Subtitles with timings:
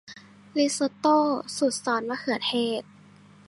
[0.57, 1.17] ริซอตโต้
[1.57, 2.83] สูตรซอสมะเขือเทศ